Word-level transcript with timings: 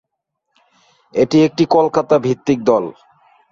এটি 1.13 1.37
একটি 1.43 1.63
কলকাতা-ভিত্তিক 1.71 2.59
দল। 2.63 2.83